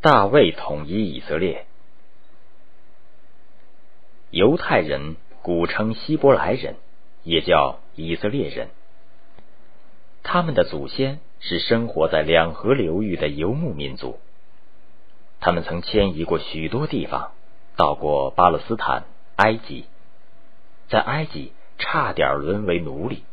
[0.00, 1.66] 大卫统一以色列。
[4.30, 6.76] 犹太人古称希伯来人，
[7.22, 8.68] 也叫以色列人。
[10.22, 14.18] 他们的祖先是生活在两河流域的游牧民族。
[15.40, 17.32] 他们曾迁移过许多地方，
[17.76, 19.04] 到过巴勒斯坦、
[19.36, 19.86] 埃及，
[20.88, 23.24] 在埃及差点沦为奴隶。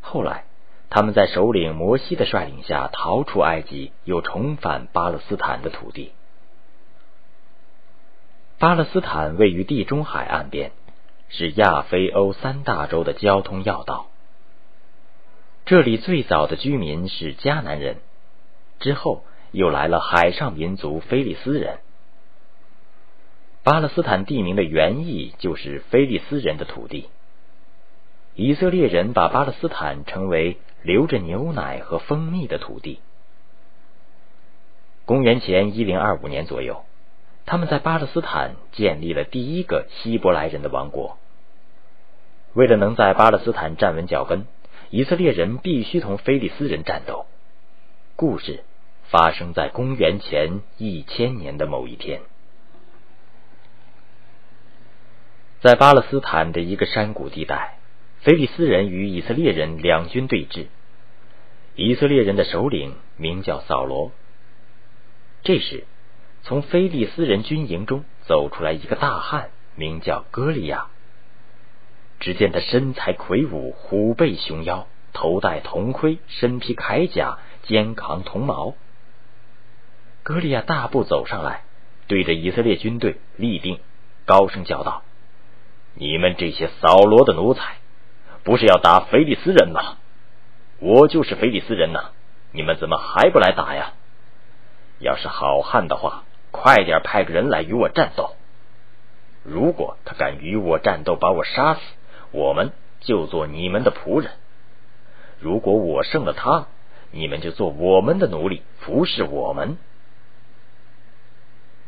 [0.00, 0.44] 后来，
[0.90, 6.12] 他们在首领摩西的率领下逃出埃及，又重返巴勒斯坦的土地。
[8.58, 10.72] 巴勒斯坦位于地中海岸边，
[11.28, 14.08] 是亚非欧三大洲的交通要道。
[15.64, 17.98] 这里最早的居民是迦南人，
[18.80, 21.78] 之后又来了海上民族菲利斯人。
[23.62, 27.08] 巴勒斯坦地名的原意就是菲利斯人的土地。
[28.34, 33.00] 以色列人把巴勒斯坦称为流着牛奶和蜂蜜的土地。
[35.04, 36.84] 公元前一零二五年左右，
[37.44, 41.18] 他们在巴勒斯坦建立了第一个希伯来人的王国。
[42.54, 44.46] 为了能在巴勒斯坦站稳脚跟，
[44.90, 47.26] 以色列人必须同菲利斯人战斗。
[48.14, 48.62] 故事
[49.04, 52.20] 发生在公元前一千年的某一天，
[55.60, 57.79] 在巴勒斯坦的一个山谷地带。
[58.22, 60.66] 菲利斯人与以色列人两军对峙，
[61.74, 64.12] 以色列人的首领名叫扫罗。
[65.42, 65.84] 这时，
[66.42, 70.88] 从菲利斯人军营中走出来一个大汉，名叫歌利亚。
[72.18, 78.74] 只见他身材魁梧，虎背熊腰，头戴铜盔，身披铠甲，肩扛铜矛。
[80.22, 81.62] 歌利亚大步走上来，
[82.06, 83.80] 对着以色列军队立定，
[84.26, 85.04] 高声叫道
[85.96, 87.76] ：“你们这些扫罗的奴才！”
[88.42, 89.96] 不是要打菲利斯人吗？
[90.78, 92.10] 我就是菲利斯人呐！
[92.52, 93.92] 你们怎么还不来打呀？
[94.98, 98.34] 要是好汉的话，快点派个人来与我战斗。
[99.42, 101.80] 如果他敢与我战斗，把我杀死，
[102.30, 104.32] 我们就做你们的仆人；
[105.38, 106.66] 如果我胜了他，
[107.10, 109.76] 你们就做我们的奴隶，服侍我们。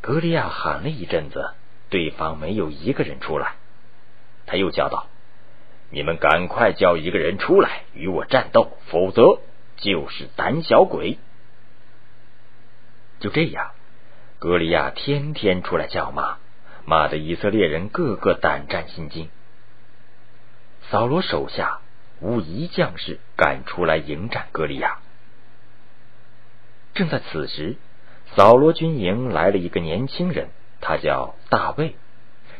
[0.00, 1.52] 格利亚喊了一阵子，
[1.88, 3.54] 对方没有一个人出来，
[4.46, 5.06] 他又叫道。
[5.90, 9.40] 你们赶快叫一个人出来与我战斗，否则
[9.76, 11.18] 就是胆小鬼。
[13.20, 13.70] 就这样，
[14.38, 16.38] 格利亚天天出来叫骂，
[16.84, 19.28] 骂的以色列人个个胆战心惊。
[20.90, 21.80] 扫罗手下
[22.20, 24.98] 无一将士敢出来迎战格利亚。
[26.92, 27.76] 正在此时，
[28.36, 30.48] 扫罗军营来了一个年轻人，
[30.80, 31.96] 他叫大卫，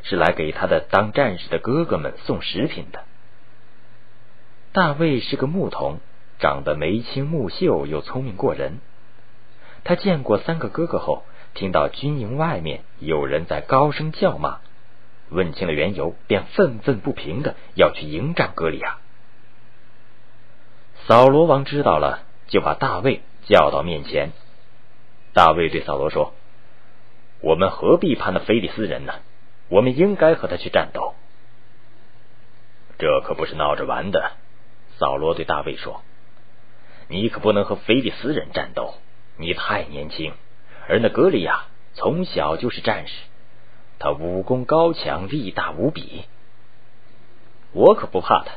[0.02, 3.04] 是来给他的当战士的哥哥们送食品的。
[4.74, 6.00] 大卫是个牧童，
[6.40, 8.80] 长得眉清目秀，又聪明过人。
[9.84, 11.22] 他见过三个哥哥后，
[11.54, 14.58] 听到军营外面有人在高声叫骂，
[15.30, 18.98] 问清了缘由，便愤愤不平的要去迎战歌利亚。
[21.06, 24.32] 扫罗王知道了，就把大卫叫到面前。
[25.34, 26.34] 大卫对扫罗说
[27.40, 29.12] ：“我们何必怕那菲利斯人呢？
[29.68, 31.14] 我们应该和他去战斗。
[32.98, 34.32] 这可不是闹着玩的。”
[34.98, 36.02] 扫罗对大卫说
[37.08, 38.94] ：“你可不能和菲利斯人战斗，
[39.36, 40.32] 你太年轻。
[40.88, 43.12] 而那格利亚从小就是战士，
[43.98, 46.24] 他武功高强，力大无比。
[47.72, 48.52] 我可不怕他。”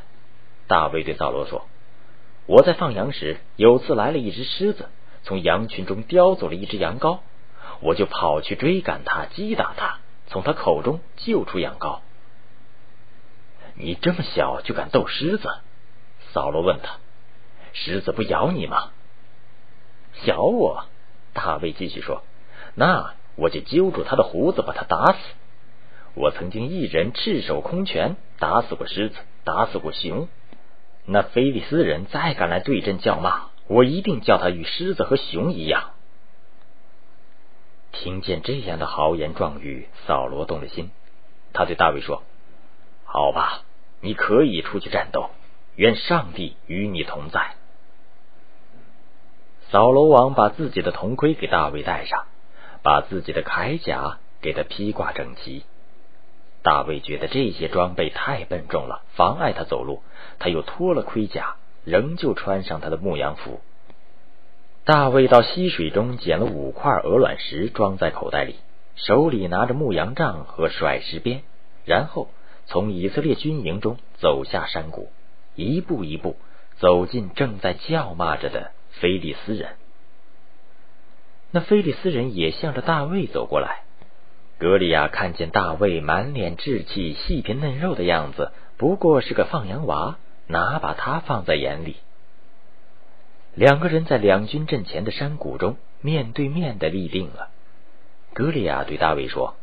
[0.67, 1.65] 大卫对扫罗说
[2.45, 4.89] ：“我在放羊时，有次来了一只狮子，
[5.23, 7.19] 从羊群中叼走了一只羊羔，
[7.79, 11.99] 我就跑去追赶他，击打他，从他口中救出羊羔。
[13.75, 15.49] 你这么小就敢斗狮子？”
[16.37, 16.97] 扫罗问他
[17.73, 18.91] ：“狮子不咬你吗？”
[20.25, 20.85] 咬我。
[21.33, 22.21] 大卫继续说
[22.77, 25.17] ：“那我就揪住他的胡子，把他打死。
[26.13, 29.15] 我曾经一人赤手空拳打死过狮子，
[29.45, 30.29] 打死过熊。
[31.05, 35.89] 那菲利斯人再敢来对阵叫骂，我一定叫他与狮子和熊一样。”
[37.94, 40.91] 听见这样的豪言壮语，扫罗动了心。
[41.51, 42.21] 他对大卫说
[43.06, 43.63] ：“好吧，
[44.01, 45.31] 你可以出去战斗。”
[45.77, 47.51] 愿上帝与你同在。
[49.69, 52.25] 扫罗王把自己的铜盔给大卫戴上，
[52.81, 55.63] 把自己的铠甲给他披挂整齐。
[56.63, 60.01] 大卫觉得这些装备太笨重了，妨碍他走路，
[60.39, 63.62] 他又脱了盔甲，仍旧穿上他的牧羊服。
[64.83, 68.56] 大卫到溪水中捡了五块鹅卵石，装在口袋里，
[68.95, 71.44] 手里拿着牧羊杖和甩石鞭，
[71.85, 72.29] 然后
[72.65, 75.12] 从以色列军营中走下山谷。
[75.57, 76.38] 一步一步
[76.77, 79.71] 走进正在叫骂着的菲利斯人。
[81.51, 83.81] 那菲利斯人也向着大卫走过来。
[84.59, 90.18] 格利亚看见大卫满脸稚气、细皮嫩肉的样子，不过是个放羊娃，
[90.48, 91.98] 哪把他放在眼里？
[93.53, 97.50] 两个人在两军阵前的山谷中面对面的立定了。
[98.33, 99.56] 格利亚对大卫说：“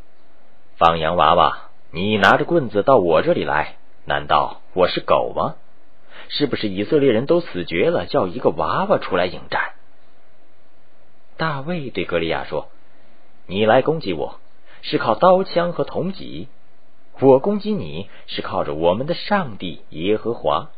[0.77, 3.75] 放羊娃娃，你拿着棍子到我这里来，
[4.05, 5.55] 难道我是狗吗？
[6.29, 9.73] 是不是以色列人都死绝了，叫一个娃娃出来迎战？”
[11.37, 12.69] 大卫对格利亚说
[13.47, 14.39] ：“你来攻击我。”
[14.87, 16.47] 是靠刀枪和铜戟，
[17.19, 20.69] 我攻击你是靠着我们的上帝耶和华。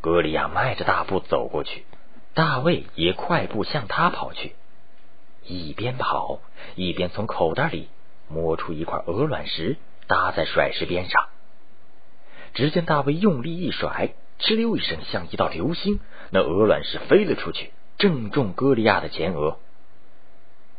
[0.00, 1.84] 格利亚迈着大步走过去，
[2.32, 4.54] 大卫也快步向他跑去，
[5.42, 6.38] 一边跑
[6.76, 7.88] 一边从口袋里
[8.28, 9.76] 摸出一块鹅卵石，
[10.06, 11.26] 搭在甩石边上。
[12.54, 19.58] 只见大卫用力一甩，哧溜一声，像一道流星，那鹅卵石飞了出去，正中歌利亚的前额。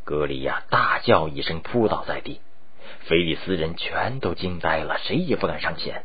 [0.04, 2.40] 歌利亚大叫一声，扑倒在地。
[3.02, 6.04] 菲利斯人全都惊呆了，谁也不敢上前。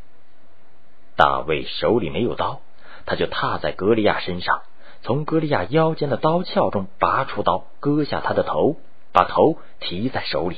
[1.17, 2.61] 大卫手里没有刀，
[3.07, 4.63] 他就踏在格利亚身上，
[5.03, 8.77] 从格利亚腰间的刀鞘中拔出刀，割下他的头，
[9.13, 10.57] 把头提在手里。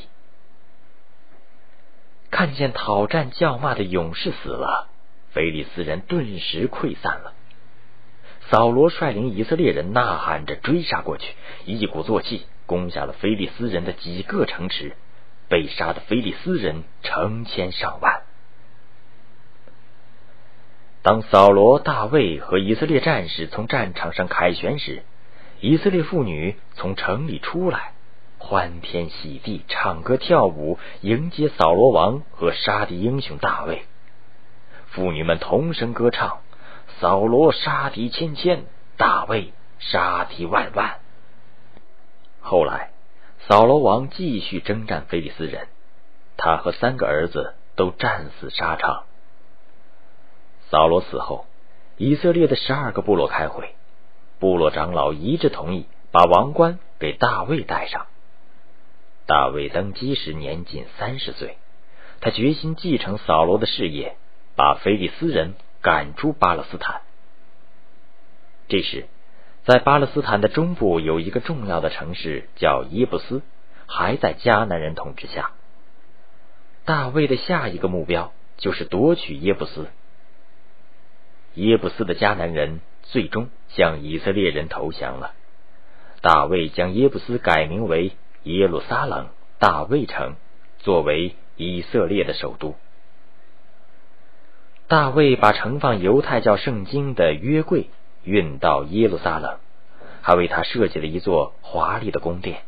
[2.30, 4.88] 看见讨战叫骂的勇士死了，
[5.32, 7.32] 菲利斯人顿时溃散了。
[8.50, 11.34] 扫罗率领以色列人呐喊着追杀过去，
[11.64, 12.46] 一鼓作气。
[12.64, 14.96] 攻下了菲利斯人的几个城池，
[15.48, 18.22] 被杀的菲利斯人成千上万。
[21.02, 25.02] 当扫罗、大卫和以色列战士从战场上凯旋时，
[25.60, 27.92] 以色列妇女从城里出来，
[28.38, 33.82] 欢天喜地，唱歌跳舞，迎接扫罗王和杀敌英雄大卫。
[34.92, 36.40] 妇女们同声歌唱
[37.00, 38.64] ：“扫罗杀敌千千，
[38.98, 40.98] 大卫杀敌万万。”
[42.42, 42.90] 后来，
[43.48, 45.68] 扫罗王继续征战菲利斯人，
[46.36, 49.04] 他和三个儿子都战死沙场。
[50.68, 51.46] 扫罗死后，
[51.96, 53.74] 以色列的十二个部落开会，
[54.38, 58.06] 部落长老一致同意把王冠给大卫戴上。
[59.24, 61.56] 大卫登基时年仅三十岁，
[62.20, 64.16] 他决心继承扫罗的事业，
[64.56, 67.02] 把菲利斯人赶出巴勒斯坦。
[68.68, 69.06] 这时。
[69.64, 73.42] 在巴勒斯坦的中部有一个重要的城市叫耶布斯，
[73.86, 75.52] 还在迦南人统治下。
[76.84, 79.86] 大卫的下一个目标就是夺取耶布斯。
[81.54, 85.32] 耶布斯的迦南人最终向以色列人投降了。
[86.22, 89.28] 大卫将耶布斯改名为耶路撒冷
[89.60, 90.34] 大卫城，
[90.80, 92.74] 作为以色列的首都。
[94.92, 97.88] 大卫把盛放犹太教圣经的约柜。
[98.24, 99.56] 运到耶路撒冷，
[100.20, 102.60] 还为他设计了一座华丽的宫殿。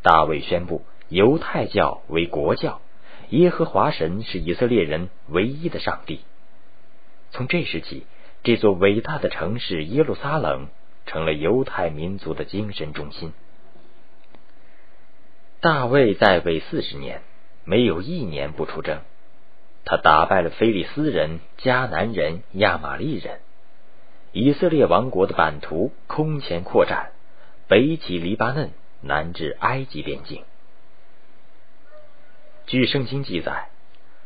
[0.00, 2.80] 大卫宣布犹太教为国教，
[3.28, 6.20] 耶和华神是以色列人唯一的上帝。
[7.30, 8.06] 从这时起，
[8.42, 10.68] 这座伟大的城市耶路撒冷
[11.04, 13.34] 成了犹太民族的精神中心。
[15.60, 17.20] 大卫在位四十年，
[17.64, 19.02] 没有一年不出征。
[19.84, 23.40] 他打败了菲利斯人、迦南人、亚玛利人。
[24.32, 27.12] 以色列王国的版图空前扩展，
[27.68, 28.70] 北起黎巴嫩，
[29.02, 30.44] 南至埃及边境。
[32.66, 33.68] 据圣经记载，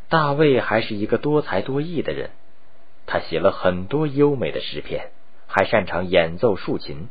[0.09, 2.31] 大卫还是一个多才多艺的人，
[3.07, 5.11] 他写了很多优美的诗篇，
[5.49, 7.09] 还擅长演奏竖琴。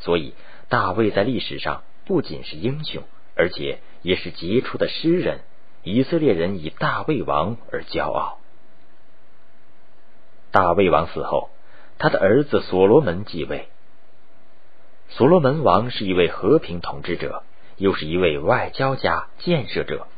[0.00, 0.34] 所以，
[0.68, 3.04] 大卫在历史上不仅是英雄，
[3.36, 5.42] 而且也是杰出的诗人。
[5.82, 8.38] 以色列人以大卫王而骄傲。
[10.50, 11.50] 大卫王死后。
[11.98, 13.68] 他的儿子所罗门继位。
[15.08, 17.44] 所罗门王是一位和平统治者，
[17.76, 20.08] 又是一位外交家、建设者。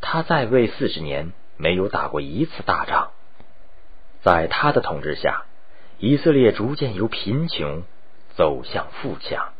[0.00, 3.10] 他在位四十年，没有打过一次大仗。
[4.22, 5.44] 在他的统治下，
[5.98, 7.82] 以色列逐渐由贫穷
[8.34, 9.51] 走向富强。